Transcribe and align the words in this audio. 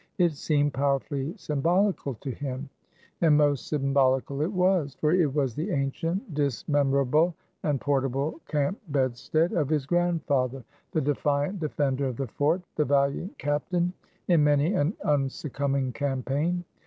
It 0.17 0.33
seemed 0.33 0.73
powerfully 0.73 1.37
symbolical 1.37 2.15
to 2.21 2.31
him; 2.31 2.69
and 3.21 3.37
most 3.37 3.67
symbolical 3.67 4.41
it 4.41 4.51
was. 4.51 4.95
For 4.99 5.11
it 5.13 5.31
was 5.31 5.53
the 5.53 5.69
ancient 5.69 6.33
dismemberable 6.33 7.35
and 7.61 7.79
portable 7.79 8.41
camp 8.47 8.79
bedstead 8.89 9.53
of 9.53 9.69
his 9.69 9.85
grandfather, 9.85 10.63
the 10.91 11.01
defiant 11.01 11.59
defender 11.59 12.07
of 12.07 12.17
the 12.17 12.25
Fort, 12.25 12.63
the 12.77 12.83
valiant 12.85 13.37
captain 13.37 13.93
in 14.27 14.43
many 14.43 14.73
an 14.73 14.93
unsuccumbing 15.05 15.93
campaign. 15.93 16.63